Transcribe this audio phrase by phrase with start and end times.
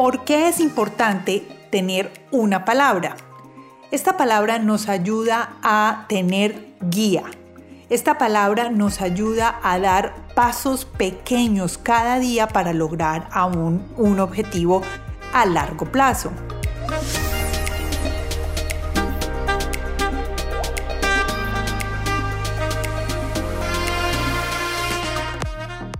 [0.00, 3.16] ¿Por qué es importante tener una palabra?
[3.90, 7.24] Esta palabra nos ayuda a tener guía.
[7.90, 14.80] Esta palabra nos ayuda a dar pasos pequeños cada día para lograr aún un objetivo
[15.34, 16.32] a largo plazo.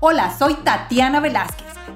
[0.00, 1.69] Hola, soy Tatiana Velázquez.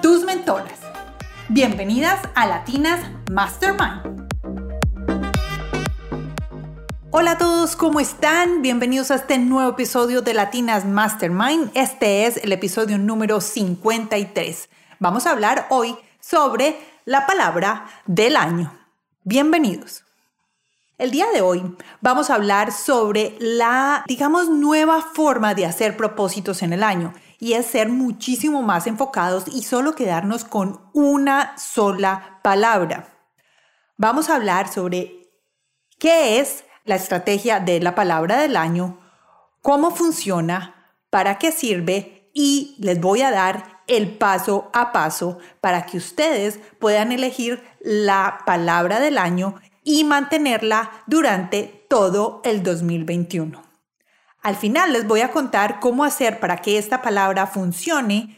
[0.00, 0.78] tus mentoras.
[1.48, 4.28] Bienvenidas a Latinas Mastermind.
[7.10, 8.62] Hola a todos, ¿cómo están?
[8.62, 11.70] Bienvenidos a este nuevo episodio de Latinas Mastermind.
[11.74, 14.68] Este es el episodio número 53.
[15.00, 18.72] Vamos a hablar hoy sobre la palabra del año.
[19.24, 20.04] Bienvenidos.
[20.98, 26.62] El día de hoy vamos a hablar sobre la, digamos, nueva forma de hacer propósitos
[26.62, 32.40] en el año y es ser muchísimo más enfocados y solo quedarnos con una sola
[32.42, 33.08] palabra.
[33.96, 35.30] Vamos a hablar sobre
[35.98, 38.98] qué es la estrategia de la palabra del año,
[39.62, 40.74] cómo funciona,
[41.10, 46.60] para qué sirve y les voy a dar el paso a paso para que ustedes
[46.78, 53.67] puedan elegir la palabra del año y mantenerla durante todo el 2021.
[54.48, 58.34] Al final les voy a contar cómo hacer para que esta palabra funcione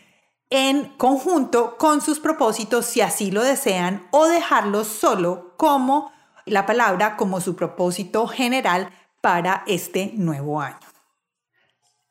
[0.50, 6.10] en conjunto con sus propósitos si así lo desean o dejarlo solo como
[6.47, 8.91] la palabra como su propósito general
[9.21, 10.81] para este nuevo año.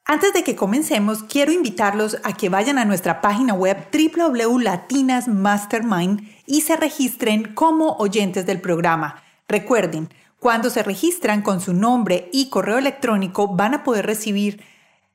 [0.06, 6.62] Antes de que comencemos, quiero invitarlos a que vayan a nuestra página web www.latinasmastermind y
[6.62, 9.22] se registren como oyentes del programa.
[9.50, 10.08] Recuerden,
[10.40, 14.64] cuando se registran con su nombre y correo electrónico van a poder recibir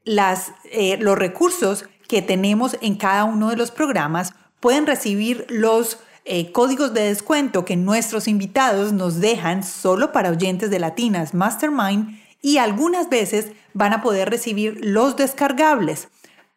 [0.05, 4.34] eh, los recursos que tenemos en cada uno de los programas.
[4.61, 10.71] Pueden recibir los eh, códigos de descuento que nuestros invitados nos dejan solo para oyentes
[10.71, 16.09] de Latinas Mastermind y algunas veces van a poder recibir los descargables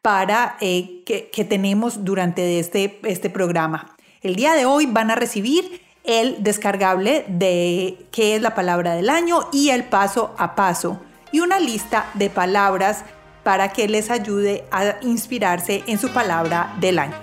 [0.01, 3.95] para, eh, que, que, tenemos durante este, este programa.
[4.21, 9.09] El día de hoy van a recibir el descargable de qué es la palabra del
[9.09, 10.99] año y el paso a paso
[11.31, 13.03] y una lista de palabras
[13.43, 17.15] para que les ayude a inspirarse en su palabra del año.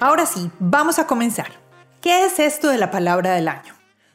[0.00, 1.48] Ahora sí, vamos a comenzar.
[2.02, 3.74] ¿Qué es esto de la palabra del año?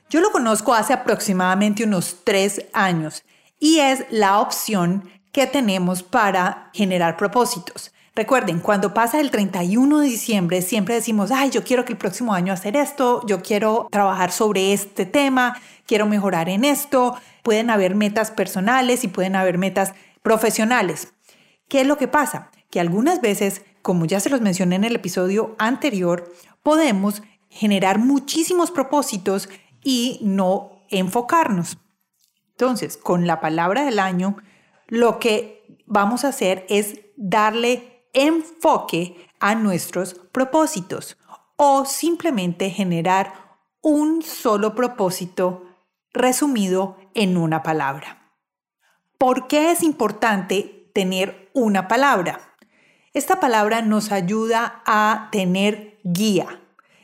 [0.10, 3.24] Yo lo conozco hace aproximadamente unos tres años
[3.58, 7.92] y es la opción que tenemos para generar propósitos.
[8.16, 12.34] Recuerden, cuando pasa el 31 de diciembre, siempre decimos, ay, yo quiero que el próximo
[12.34, 15.56] año hacer esto, yo quiero trabajar sobre este tema,
[15.86, 17.16] quiero mejorar en esto.
[17.44, 21.14] Pueden haber metas personales y pueden haber metas profesionales.
[21.68, 22.52] ¿Qué es lo que pasa?
[22.69, 26.31] Que algunas veces, como ya se los mencioné en el episodio anterior,
[26.64, 29.50] podemos generar muchísimos propósitos
[29.84, 31.78] y no enfocarnos.
[32.52, 34.36] Entonces, con la palabra del año,
[34.88, 41.18] lo que vamos a hacer es darle enfoque a nuestros propósitos
[41.56, 43.34] o simplemente generar
[43.81, 45.66] un solo propósito
[46.14, 48.34] resumido en una palabra.
[49.18, 52.56] ¿Por qué es importante tener una palabra?
[53.14, 56.62] Esta palabra nos ayuda a tener guía.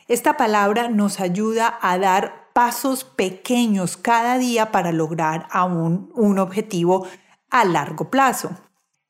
[0.08, 7.08] Esta palabra nos ayuda a dar pasos pequeños cada día para lograr un objetivo
[7.50, 8.52] a largo plazo.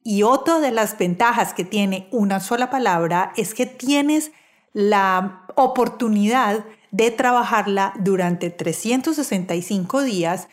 [0.07, 4.31] Y otra de las ventajas que tiene una sola palabra es que tienes
[4.71, 10.47] la oportunidad de trabajarla durante 365 días,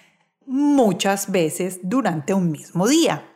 [0.46, 3.28] muchas veces durante un mismo día.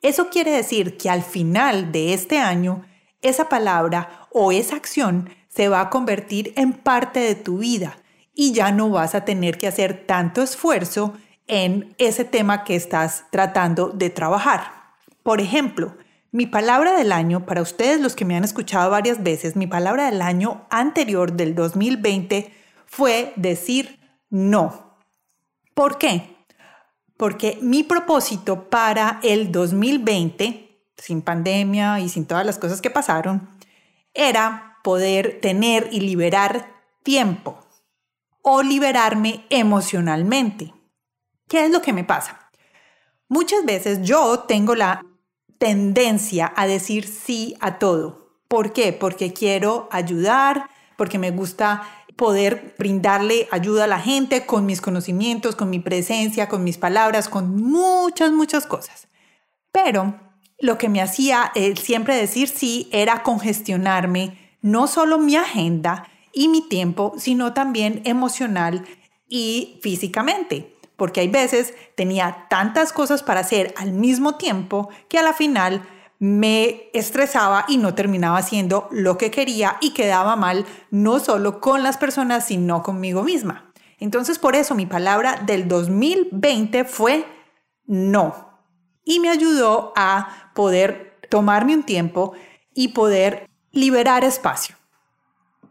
[0.00, 2.86] Eso quiere decir que al final de este año,
[3.20, 7.98] esa palabra o esa acción se va a convertir en parte de tu vida
[8.34, 11.12] y ya no vas a tener que hacer tanto esfuerzo
[11.46, 14.77] en ese tema que estás tratando de trabajar.
[15.28, 15.94] Por ejemplo,
[16.32, 20.06] mi palabra del año, para ustedes los que me han escuchado varias veces, mi palabra
[20.06, 22.50] del año anterior del 2020
[22.86, 24.96] fue decir no.
[25.74, 26.34] ¿Por qué?
[27.18, 33.50] Porque mi propósito para el 2020, sin pandemia y sin todas las cosas que pasaron,
[34.14, 36.72] era poder tener y liberar
[37.02, 37.58] tiempo
[38.40, 40.72] o liberarme emocionalmente.
[41.48, 42.50] ¿Qué es lo que me pasa?
[43.28, 45.02] Muchas veces yo tengo la
[45.58, 48.28] tendencia a decir sí a todo.
[48.48, 48.92] ¿Por qué?
[48.92, 51.82] Porque quiero ayudar, porque me gusta
[52.16, 57.28] poder brindarle ayuda a la gente con mis conocimientos, con mi presencia, con mis palabras,
[57.28, 59.06] con muchas, muchas cosas.
[59.70, 60.18] Pero
[60.58, 66.48] lo que me hacía eh, siempre decir sí era congestionarme no solo mi agenda y
[66.48, 68.84] mi tiempo, sino también emocional
[69.28, 75.22] y físicamente porque hay veces tenía tantas cosas para hacer al mismo tiempo que a
[75.22, 81.20] la final me estresaba y no terminaba haciendo lo que quería y quedaba mal no
[81.20, 83.72] solo con las personas, sino conmigo misma.
[84.00, 87.24] Entonces por eso mi palabra del 2020 fue
[87.86, 88.58] no.
[89.04, 92.32] Y me ayudó a poder tomarme un tiempo
[92.74, 94.74] y poder liberar espacio.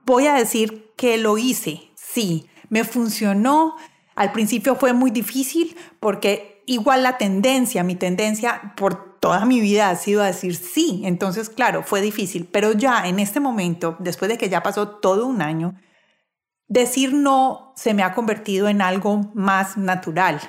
[0.06, 3.76] Voy a decir que lo hice, sí, me funcionó,
[4.18, 9.92] al principio fue muy difícil porque igual la tendencia, mi tendencia por toda mi vida
[9.92, 11.04] ha sido a decir sí.
[11.06, 15.28] Entonces, claro, fue difícil, pero ya en este momento, después de que ya pasó todo
[15.28, 15.76] un año,
[16.68, 20.42] decir no se me ha convertido en algo más natural.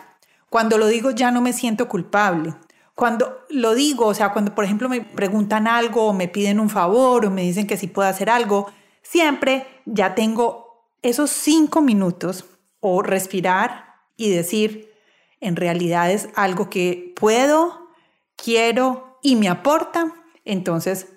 [0.49, 2.55] Cuando lo digo ya no me siento culpable.
[2.95, 6.71] Cuando lo digo, o sea, cuando por ejemplo me preguntan algo o me piden un
[6.71, 8.73] favor o me dicen que si puedo hacer algo,
[9.03, 12.47] siempre ya tengo esos cinco minutos
[12.81, 14.93] o respirar y decir,
[15.41, 17.89] en realidad es algo que puedo,
[18.37, 20.13] quiero y me aporta,
[20.45, 21.09] entonces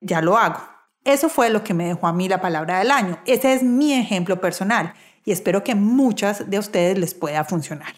[0.00, 0.60] ya lo hago.
[1.04, 3.18] Eso fue lo que me dejó a mí la palabra del año.
[3.24, 4.94] Ese es mi ejemplo personal
[5.24, 7.94] y espero que muchas de ustedes les pueda funcionar.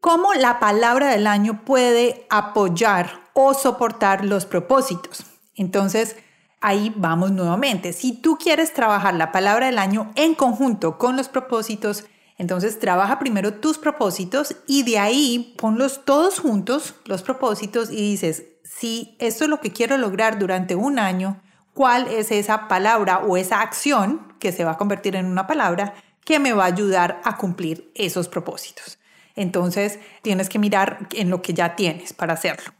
[0.00, 5.24] ¿Cómo la palabra del año puede apoyar o soportar los propósitos?
[5.56, 6.16] Entonces,
[6.64, 7.92] ahí vamos nuevamente.
[7.92, 12.06] Si tú quieres trabajar la palabra del año en conjunto con los propósitos,
[12.38, 18.44] entonces trabaja primero tus propósitos y de ahí ponlos todos juntos, los propósitos, y dices,
[18.64, 21.40] si esto es lo que quiero lograr durante un año,
[21.74, 25.94] ¿cuál es esa palabra o esa acción que se va a convertir en una palabra
[26.24, 28.98] que me va a ayudar a cumplir esos propósitos?
[29.36, 32.72] Entonces tienes que mirar en lo que ya tienes para hacerlo.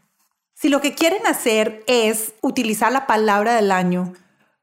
[0.57, 4.13] Si lo que quieren hacer es utilizar la palabra del año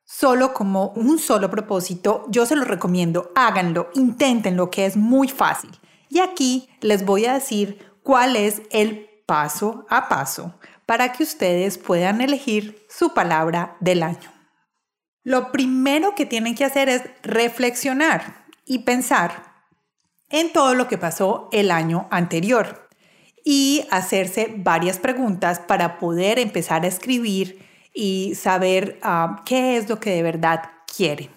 [0.04, 5.70] solo como un solo propósito, yo se lo recomiendo, háganlo, inténtenlo, que es muy fácil.
[6.08, 10.54] Y aquí les voy a decir cuál es el paso a paso
[10.86, 14.32] para que ustedes puedan elegir su palabra del año.
[15.24, 19.66] Lo primero que tienen que hacer es reflexionar y pensar
[20.30, 22.81] en todo lo que pasó el año anterior
[23.44, 27.58] y hacerse varias preguntas para poder empezar a escribir
[27.94, 30.62] y saber ah, qué es lo que de verdad
[30.96, 31.30] quiere.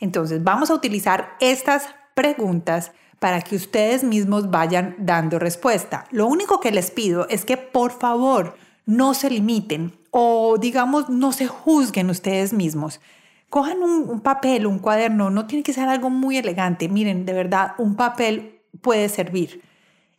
[0.00, 6.06] Entonces vamos a utilizar estas preguntas para que ustedes mismos vayan dando respuesta.
[6.10, 8.56] Lo único que les pido es que por favor
[8.86, 13.00] no se limiten o digamos no se juzguen ustedes mismos.
[13.48, 16.88] Cojan un, un papel, un cuaderno, no tiene que ser algo muy elegante.
[16.88, 19.62] Miren, de verdad, un papel puede servir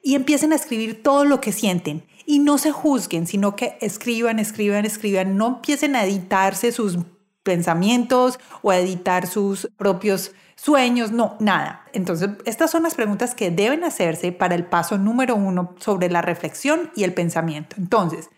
[0.05, 2.05] y empiecen a escribir todo lo que sienten.
[2.27, 5.35] Y no se juzguen, sino que escriban, escriban, escriban.
[5.35, 6.99] No empiecen a editarse sus
[7.41, 11.85] pensamientos o a editar sus propios sueños, no, nada.
[11.91, 16.21] Entonces, estas son las preguntas que deben hacerse para el paso número uno sobre la
[16.21, 17.75] reflexión y el pensamiento.
[17.79, 18.29] Entonces,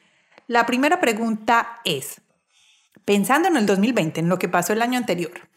[0.47, 2.21] la primera pregunta es,
[3.03, 5.50] pensando en el 2020, en lo que pasó el año anterior,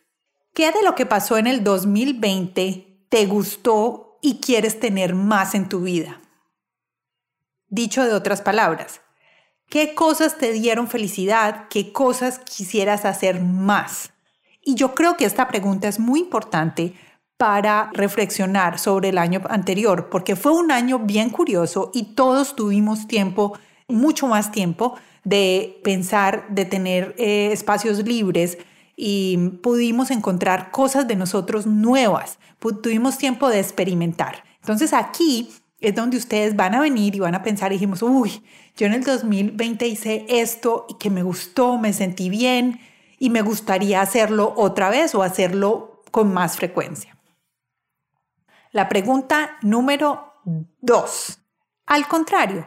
[0.55, 5.69] ¿qué de lo que pasó en el 2020 te gustó y quieres tener más en
[5.69, 6.21] tu vida.
[7.69, 9.01] Dicho de otras palabras,
[9.69, 11.69] ¿qué cosas te dieron felicidad?
[11.69, 14.11] ¿Qué cosas quisieras hacer más?
[14.63, 16.95] Y yo creo que esta pregunta es muy importante
[17.37, 23.09] para reflexionar sobre el año anterior, porque fue un año bien curioso y todos tuvimos
[23.09, 23.59] tiempo,
[23.89, 28.59] mucho más tiempo, de pensar, de tener eh, espacios libres
[29.03, 32.39] y pudimos encontrar cosas de nosotros nuevas,
[32.83, 34.45] tuvimos tiempo de experimentar.
[34.57, 38.45] Entonces aquí es donde ustedes van a venir y van a pensar dijimos, uy,
[38.77, 42.79] yo en el 2020 hice esto y que me gustó, me sentí bien
[43.19, 47.17] y me gustaría hacerlo otra vez o hacerlo con más frecuencia.
[48.71, 50.35] La pregunta número
[50.83, 51.39] dos.
[51.87, 52.67] Al contrario,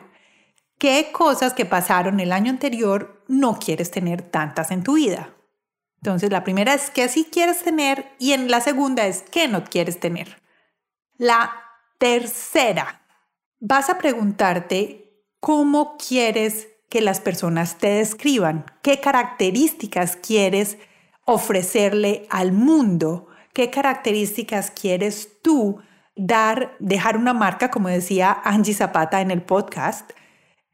[0.80, 5.30] ¿qué cosas que pasaron el año anterior no quieres tener tantas en tu vida?
[6.04, 9.64] Entonces, la primera es qué sí quieres tener y en la segunda es qué no
[9.64, 10.42] quieres tener.
[11.18, 11.54] La
[11.98, 13.06] tercera,
[13.62, 20.78] vas a preguntarte cómo quieres que las personas te describan, qué características quieres
[21.24, 23.30] ofrecerle al mundo?
[23.54, 25.80] ¿Qué características quieres tú
[26.18, 30.12] dar, dejar una marca, como decía Angie Zapata en el podcast?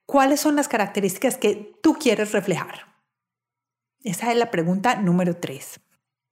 [0.07, 2.88] ¿Cuáles son las características que tú quieres reflejar?
[4.03, 5.79] Esa es la pregunta número tres.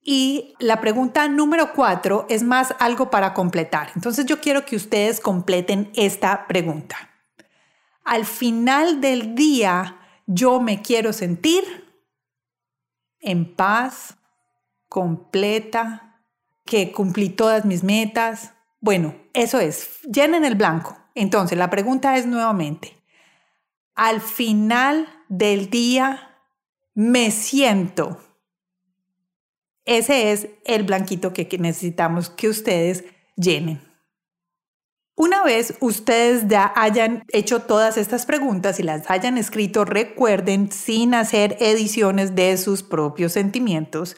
[0.00, 3.90] Y la pregunta número cuatro es más algo para completar.
[3.94, 6.96] Entonces yo quiero que ustedes completen esta pregunta.
[8.04, 11.62] Al final del día, yo me quiero sentir
[13.20, 14.16] en paz,
[14.88, 16.22] completa,
[16.64, 18.54] que cumplí todas mis metas.
[18.80, 20.96] Bueno, eso es, llenen el blanco.
[21.14, 22.96] Entonces, la pregunta es nuevamente,
[23.94, 26.27] al final del día
[26.98, 28.18] me siento
[29.88, 33.04] ese es el blanquito que necesitamos que ustedes
[33.36, 33.80] llenen.
[35.14, 41.14] Una vez ustedes ya hayan hecho todas estas preguntas y las hayan escrito, recuerden, sin
[41.14, 44.16] hacer ediciones de sus propios sentimientos,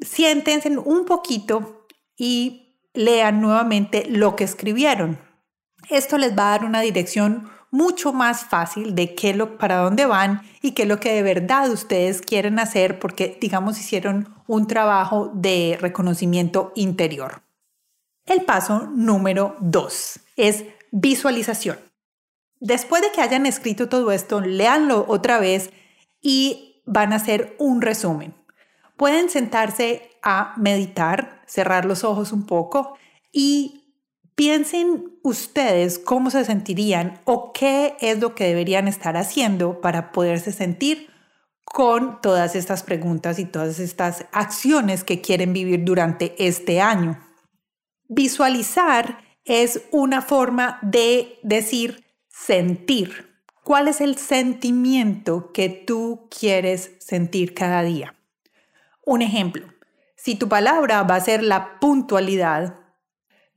[0.00, 5.18] siéntense un poquito y lean nuevamente lo que escribieron.
[5.90, 10.06] Esto les va a dar una dirección mucho más fácil de qué lo, para dónde
[10.06, 14.66] van y qué es lo que de verdad ustedes quieren hacer porque, digamos, hicieron un
[14.66, 17.42] trabajo de reconocimiento interior.
[18.24, 21.78] El paso número dos es visualización.
[22.60, 25.70] Después de que hayan escrito todo esto, léanlo otra vez
[26.22, 28.34] y van a hacer un resumen.
[28.96, 32.96] Pueden sentarse a meditar, cerrar los ojos un poco
[33.30, 33.85] y
[34.36, 40.52] Piensen ustedes cómo se sentirían o qué es lo que deberían estar haciendo para poderse
[40.52, 41.08] sentir
[41.64, 47.18] con todas estas preguntas y todas estas acciones que quieren vivir durante este año.
[48.08, 53.40] Visualizar es una forma de decir sentir.
[53.64, 58.14] ¿Cuál es el sentimiento que tú quieres sentir cada día?
[59.02, 59.66] Un ejemplo,
[60.14, 62.85] si tu palabra va a ser la puntualidad,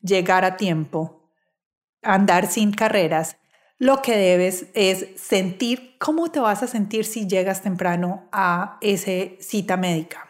[0.01, 1.29] llegar a tiempo,
[2.01, 3.37] andar sin carreras,
[3.77, 9.11] lo que debes es sentir cómo te vas a sentir si llegas temprano a esa
[9.39, 10.27] cita médica.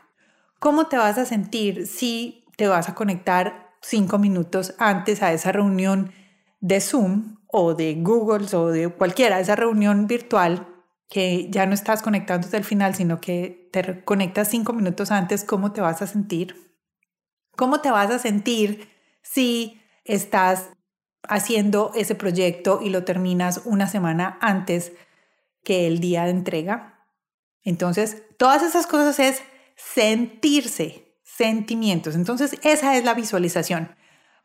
[0.59, 5.51] ¿Cómo te vas a sentir si te vas a conectar cinco minutos antes a esa
[5.51, 6.11] reunión
[6.59, 10.67] de Zoom o de Google o de cualquiera, esa reunión virtual
[11.07, 15.71] que ya no estás conectándote al final, sino que te conectas cinco minutos antes, ¿cómo
[15.71, 16.77] te vas a sentir?
[17.55, 18.89] ¿Cómo te vas a sentir
[19.21, 20.69] si estás
[21.23, 24.93] haciendo ese proyecto y lo terminas una semana antes
[25.63, 27.05] que el día de entrega.
[27.63, 29.41] Entonces, todas esas cosas es
[29.75, 32.15] sentirse, sentimientos.
[32.15, 33.95] Entonces, esa es la visualización.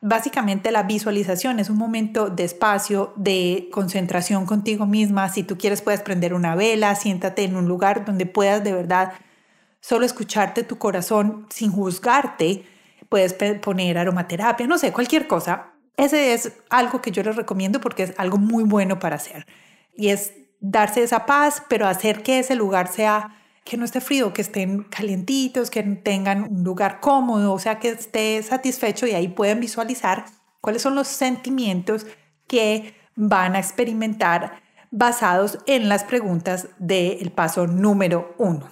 [0.01, 5.29] Básicamente la visualización es un momento de espacio, de concentración contigo misma.
[5.29, 9.13] Si tú quieres, puedes prender una vela, siéntate en un lugar donde puedas de verdad
[9.79, 12.65] solo escucharte tu corazón sin juzgarte
[13.15, 15.71] puedes poner aromaterapia, no sé, cualquier cosa.
[15.95, 19.47] Ese es algo que yo les recomiendo porque es algo muy bueno para hacer.
[19.95, 24.33] Y es darse esa paz, pero hacer que ese lugar sea que no esté frío,
[24.33, 29.29] que estén calientitos, que tengan un lugar cómodo, o sea, que esté satisfecho y ahí
[29.29, 30.25] pueden visualizar
[30.59, 32.05] cuáles son los sentimientos
[32.47, 38.69] que van a experimentar basados en las preguntas del paso número uno.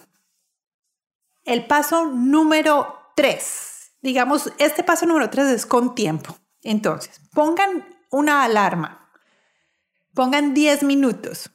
[1.45, 3.72] El paso número tres
[4.03, 6.38] Digamos, este paso número tres es con tiempo.
[6.62, 9.10] Entonces, pongan una alarma.
[10.13, 11.50] Pongan 10 minutos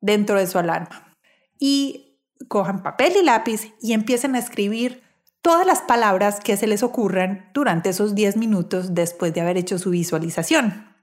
[0.00, 1.16] dentro de su alarma
[1.58, 5.02] y cojan papel y lápiz y empiecen a escribir
[5.42, 9.78] todas las palabras que se les ocurran durante esos 10 minutos después de haber hecho
[9.78, 10.94] su visualización.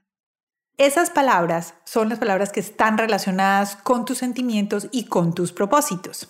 [0.78, 6.28] Esas palabras son las palabras que están relacionadas con tus sentimientos y con tus propósitos.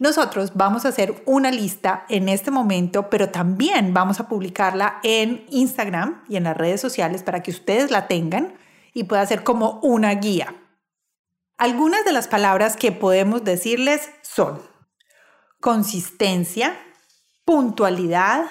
[0.00, 5.44] Nosotros vamos a hacer una lista en este momento, pero también vamos a publicarla en
[5.50, 8.54] Instagram y en las redes sociales para que ustedes la tengan
[8.94, 10.54] y pueda ser como una guía.
[11.58, 14.62] Algunas de las palabras que podemos decirles son
[15.60, 16.78] consistencia,
[17.44, 18.46] puntualidad,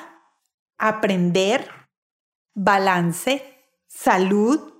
[0.78, 1.68] aprender,
[2.54, 3.44] balance,
[3.88, 4.72] salud,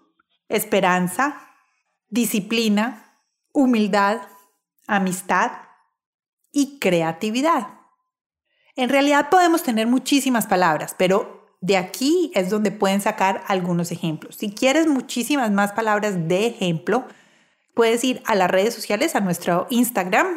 [0.50, 1.50] esperanza,
[2.10, 3.18] disciplina,
[3.54, 4.22] humildad,
[4.86, 5.69] amistad,
[6.52, 7.80] y creatividad.
[8.76, 14.36] En realidad podemos tener muchísimas palabras, pero de aquí es donde pueden sacar algunos ejemplos.
[14.36, 17.06] Si quieres muchísimas más palabras de ejemplo,
[17.74, 20.28] puedes ir a las redes sociales, a nuestro Instagram,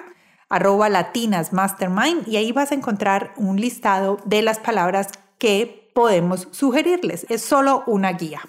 [0.49, 7.27] arroba latinasmastermind, y ahí vas a encontrar un listado de las palabras que podemos sugerirles.
[7.29, 8.41] Es solo una guía.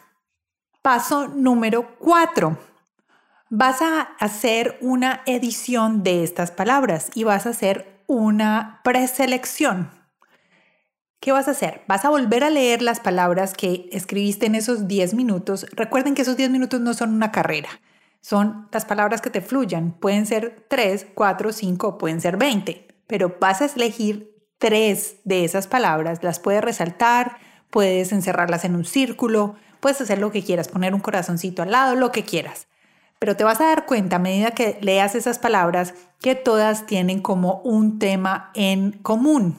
[0.82, 2.58] Paso número cuatro
[3.56, 9.92] vas a hacer una edición de estas palabras y vas a hacer una preselección.
[11.20, 11.84] ¿Qué vas a hacer?
[11.88, 15.68] Vas a volver a leer las palabras que escribiste en esos 10 minutos.
[15.72, 17.70] Recuerden que esos 10 minutos no son una carrera,
[18.22, 19.92] son las palabras que te fluyan.
[20.00, 25.68] Pueden ser 3, 4, 5, pueden ser 20, pero vas a elegir tres de esas
[25.68, 27.38] palabras, las puedes resaltar,
[27.70, 31.94] puedes encerrarlas en un círculo, puedes hacer lo que quieras, poner un corazoncito al lado,
[31.94, 32.66] lo que quieras.
[33.24, 37.22] Pero te vas a dar cuenta a medida que leas esas palabras que todas tienen
[37.22, 39.58] como un tema en común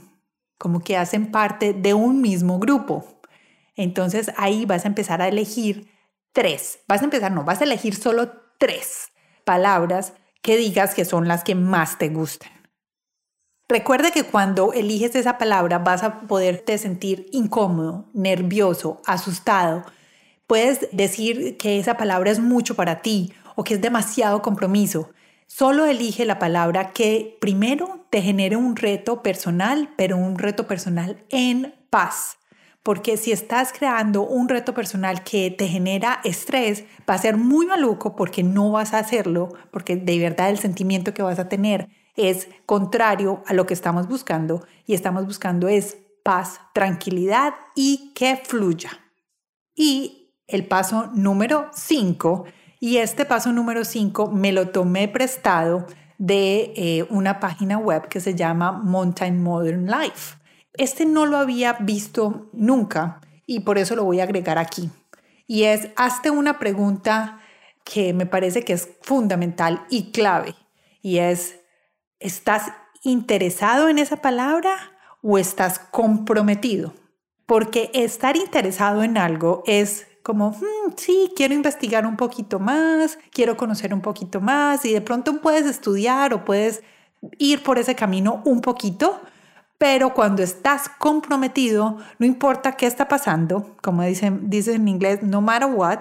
[0.59, 3.23] como que hacen parte de un mismo grupo.
[3.75, 5.90] Entonces ahí vas a empezar a elegir
[6.35, 9.09] tres, vas a empezar, no, vas a elegir solo tres
[9.47, 12.52] palabras que digas que son las que más te gustan.
[13.66, 19.87] Recuerda que cuando eliges esa palabra vas a poderte sentir incómodo, nervioso, asustado.
[20.47, 25.11] Puedes decir que esa palabra es mucho para ti o que es demasiado compromiso.
[25.46, 31.25] Solo elige la palabra que primero te genere un reto personal, pero un reto personal
[31.28, 32.38] en paz.
[32.82, 37.66] Porque si estás creando un reto personal que te genera estrés, va a ser muy
[37.66, 41.88] maluco porque no vas a hacerlo, porque de verdad el sentimiento que vas a tener
[42.16, 48.37] es contrario a lo que estamos buscando y estamos buscando es paz, tranquilidad y que
[48.37, 48.90] fluya.
[49.75, 52.44] Y el paso número 5
[52.84, 55.86] y este paso número 5 me lo tomé prestado
[56.18, 60.36] de eh, una página web que se llama Mountain Modern Life.
[60.74, 64.90] Este no lo había visto nunca y por eso lo voy a agregar aquí.
[65.46, 67.40] Y es, hazte una pregunta
[67.84, 70.54] que me parece que es fundamental y clave.
[71.00, 71.60] Y es,
[72.20, 72.70] ¿estás
[73.02, 74.76] interesado en esa palabra
[75.22, 76.92] o estás comprometido?
[77.46, 83.58] Porque estar interesado en algo es como, hmm, sí, quiero investigar un poquito más, quiero
[83.58, 86.82] conocer un poquito más y de pronto puedes estudiar o puedes
[87.38, 89.20] ir por ese camino un poquito,
[89.76, 95.42] pero cuando estás comprometido, no importa qué está pasando, como dicen, dicen en inglés, no
[95.42, 96.00] matter what,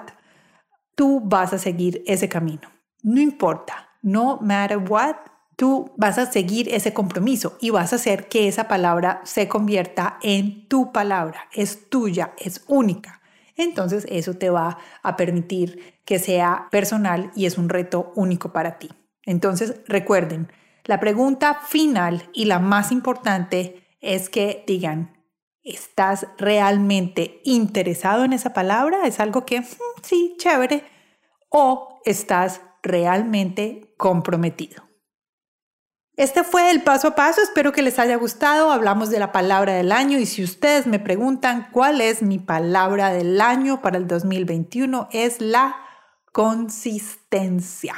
[0.96, 2.72] tú vas a seguir ese camino.
[3.02, 5.18] No importa, no matter what,
[5.58, 10.18] tú vas a seguir ese compromiso y vas a hacer que esa palabra se convierta
[10.22, 13.20] en tu palabra, es tuya, es única
[13.56, 18.80] entonces eso te va a permitir que sea personal y es un reto único para
[18.80, 18.90] ti.
[19.26, 20.52] Entonces recuerden,
[20.86, 25.18] la pregunta final y la más importante es que digan,
[25.64, 29.08] ¿estás realmente interesado en esa palabra?
[29.08, 29.66] ¿Es algo que, mm,
[30.02, 30.84] sí, chévere?
[31.50, 34.84] ¿O estás realmente comprometido?
[36.16, 38.72] Este fue el paso a paso, espero que les haya gustado.
[38.72, 43.12] Hablamos de la palabra del año y si ustedes me preguntan cuál es mi palabra
[43.12, 45.76] del año para el 2021, es la
[46.32, 47.96] consistencia.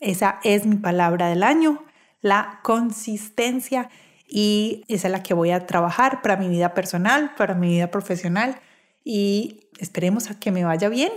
[0.00, 1.84] Esa es mi palabra del año,
[2.22, 3.90] la consistencia
[4.26, 8.58] y es la que voy a trabajar para mi vida personal, para mi vida profesional
[9.04, 11.12] y esperemos a que me vaya bien.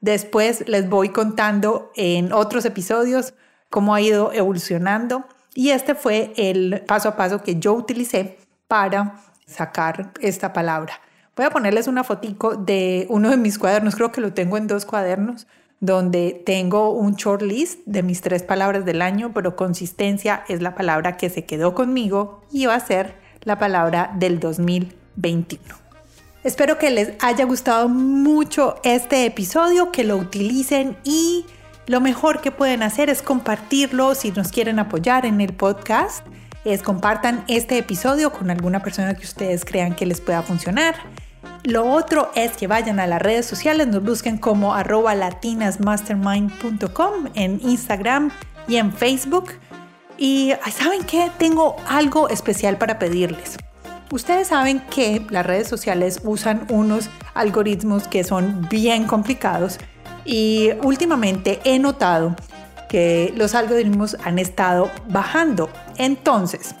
[0.00, 3.34] Después les voy contando en otros episodios
[3.70, 8.36] cómo ha ido evolucionando y este fue el paso a paso que yo utilicé
[8.68, 11.00] para sacar esta palabra.
[11.36, 14.66] Voy a ponerles una fotico de uno de mis cuadernos, creo que lo tengo en
[14.66, 15.46] dos cuadernos,
[15.80, 20.74] donde tengo un short list de mis tres palabras del año, pero consistencia es la
[20.74, 25.62] palabra que se quedó conmigo y va a ser la palabra del 2021.
[26.44, 31.46] Espero que les haya gustado mucho este episodio, que lo utilicen y
[31.86, 36.26] lo mejor que pueden hacer es compartirlo si nos quieren apoyar en el podcast.
[36.64, 40.94] Es compartan este episodio con alguna persona que ustedes crean que les pueda funcionar.
[41.64, 48.30] Lo otro es que vayan a las redes sociales, nos busquen como latinasmastermind.com en Instagram
[48.66, 49.50] y en Facebook.
[50.16, 51.30] Y ¿saben qué?
[51.38, 53.58] Tengo algo especial para pedirles.
[54.10, 59.78] Ustedes saben que las redes sociales usan unos algoritmos que son bien complicados
[60.24, 62.36] y últimamente he notado
[62.88, 65.68] que los algoritmos han estado bajando.
[65.96, 66.74] Entonces,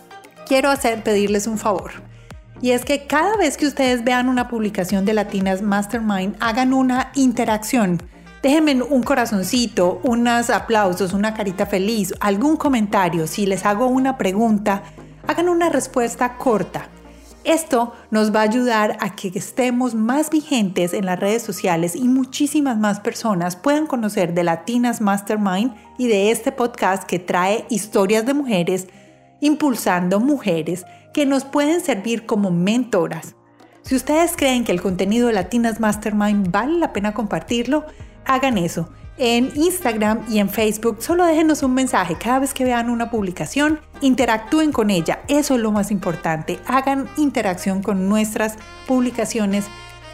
[0.46, 1.90] quiero hacer pedirles un favor.
[2.60, 7.10] Y es que cada vez que ustedes vean una publicación de Latinas Mastermind, hagan una
[7.14, 8.02] interacción.
[8.42, 13.26] Déjenme un corazoncito, unos aplausos, una carita feliz, algún comentario.
[13.26, 14.82] Si les hago una pregunta,
[15.26, 16.88] hagan una respuesta corta.
[17.44, 22.08] Esto nos va a ayudar a que estemos más vigentes en las redes sociales y
[22.08, 28.24] muchísimas más personas puedan conocer de Latinas Mastermind y de este podcast que trae historias
[28.24, 28.88] de mujeres
[29.40, 33.34] impulsando mujeres que nos pueden servir como mentoras.
[33.82, 37.84] Si ustedes creen que el contenido de Latinas Mastermind vale la pena compartirlo,
[38.24, 40.98] hagan eso en Instagram y en Facebook.
[41.00, 43.80] Solo déjenos un mensaje cada vez que vean una publicación.
[44.00, 45.20] Interactúen con ella.
[45.28, 46.58] Eso es lo más importante.
[46.66, 48.54] Hagan interacción con nuestras
[48.86, 49.66] publicaciones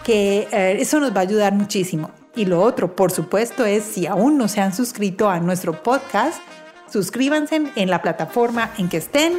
[0.04, 2.10] que eh, eso nos va a ayudar muchísimo.
[2.34, 6.40] Y lo otro, por supuesto, es si aún no se han suscrito a nuestro podcast,
[6.90, 9.34] suscríbanse en la plataforma en que estén.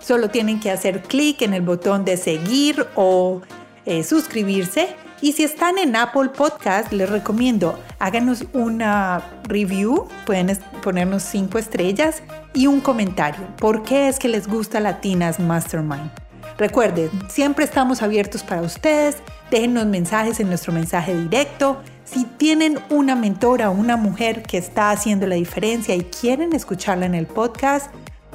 [0.00, 3.40] Solo tienen que hacer clic en el botón de seguir o
[3.86, 4.96] eh, suscribirse.
[5.24, 12.22] Y si están en Apple Podcast, les recomiendo háganos una review, pueden ponernos cinco estrellas
[12.52, 13.40] y un comentario.
[13.56, 16.10] ¿Por qué es que les gusta Latinas Mastermind?
[16.58, 19.16] Recuerden, siempre estamos abiertos para ustedes.
[19.50, 21.80] Déjennos mensajes en nuestro mensaje directo.
[22.04, 27.06] Si tienen una mentora o una mujer que está haciendo la diferencia y quieren escucharla
[27.06, 27.90] en el podcast,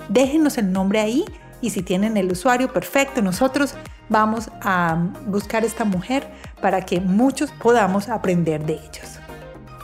[0.07, 1.23] déjenos el nombre ahí
[1.61, 3.21] y si tienen el usuario, perfecto.
[3.21, 3.75] Nosotros
[4.09, 4.97] vamos a
[5.27, 6.27] buscar esta mujer
[6.61, 9.19] para que muchos podamos aprender de ellos.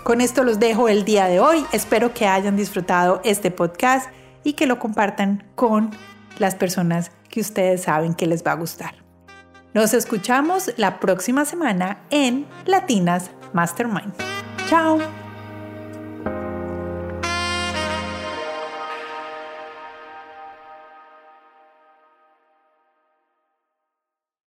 [0.03, 1.65] Con esto los dejo el día de hoy.
[1.71, 4.09] Espero que hayan disfrutado este podcast
[4.43, 5.91] y que lo compartan con
[6.37, 8.93] las personas que ustedes saben que les va a gustar.
[9.73, 14.13] Nos escuchamos la próxima semana en Latinas Mastermind.
[14.69, 15.24] Chao.